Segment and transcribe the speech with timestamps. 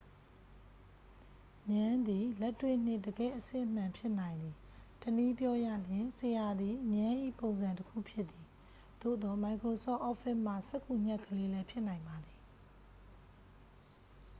[1.69, 4.55] ငြမ်းသည် လက်တွေ့နှင့် တကယ့်အစစ်အမှန် ဖြစ်နိုင်သည်
[5.01, 8.45] တစ်နည်းပြောရလျှင် ဆရာသည် ငြမ်း၏ပုံစံတစ်ခုဖြစ်သည်
[9.01, 12.39] သို့သော် microsoft office မှစက္ကူညှပ်ကလေးလည်း ဖြစ်နိုင်ပါသည်